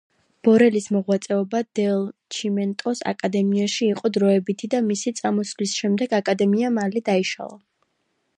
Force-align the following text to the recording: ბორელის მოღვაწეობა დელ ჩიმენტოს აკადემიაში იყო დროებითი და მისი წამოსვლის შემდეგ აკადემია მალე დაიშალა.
ბორელის 0.45 0.85
მოღვაწეობა 0.93 1.59
დელ 1.79 2.01
ჩიმენტოს 2.37 3.03
აკადემიაში 3.13 3.85
იყო 3.91 4.11
დროებითი 4.17 4.71
და 4.75 4.83
მისი 4.89 5.15
წამოსვლის 5.21 5.77
შემდეგ 5.83 6.21
აკადემია 6.23 6.75
მალე 6.81 7.07
დაიშალა. 7.13 7.63